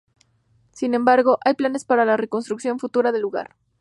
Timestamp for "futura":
2.79-3.11